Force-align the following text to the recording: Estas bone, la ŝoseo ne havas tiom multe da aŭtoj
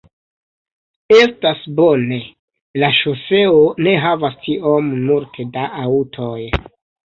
Estas 1.17 1.61
bone, 1.81 2.19
la 2.85 2.91
ŝoseo 3.01 3.61
ne 3.87 3.95
havas 4.07 4.43
tiom 4.49 4.91
multe 5.07 5.49
da 5.55 5.71
aŭtoj 5.87 6.37